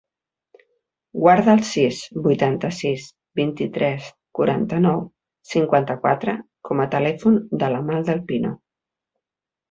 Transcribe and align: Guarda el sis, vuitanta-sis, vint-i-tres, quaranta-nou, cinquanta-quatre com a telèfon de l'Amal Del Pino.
Guarda 1.23 1.51
el 1.57 1.59
sis, 1.71 1.97
vuitanta-sis, 2.27 3.03
vint-i-tres, 3.41 4.07
quaranta-nou, 4.39 5.03
cinquanta-quatre 5.53 6.35
com 6.71 6.81
a 6.87 6.93
telèfon 6.97 7.37
de 7.65 7.69
l'Amal 7.75 8.07
Del 8.09 8.23
Pino. 8.33 8.55